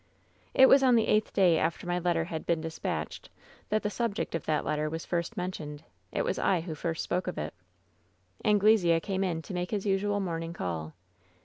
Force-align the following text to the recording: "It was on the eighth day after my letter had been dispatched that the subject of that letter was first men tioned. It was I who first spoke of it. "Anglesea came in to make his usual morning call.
"It 0.55 0.67
was 0.67 0.81
on 0.81 0.95
the 0.95 1.05
eighth 1.05 1.31
day 1.31 1.59
after 1.59 1.85
my 1.85 1.99
letter 1.99 2.23
had 2.23 2.43
been 2.47 2.59
dispatched 2.59 3.29
that 3.69 3.83
the 3.83 3.91
subject 3.91 4.33
of 4.33 4.45
that 4.47 4.65
letter 4.65 4.89
was 4.89 5.05
first 5.05 5.37
men 5.37 5.51
tioned. 5.51 5.83
It 6.11 6.23
was 6.25 6.39
I 6.39 6.61
who 6.61 6.73
first 6.73 7.03
spoke 7.03 7.27
of 7.27 7.37
it. 7.37 7.53
"Anglesea 8.43 8.99
came 8.99 9.23
in 9.23 9.43
to 9.43 9.53
make 9.53 9.69
his 9.69 9.85
usual 9.85 10.19
morning 10.19 10.53
call. 10.53 10.95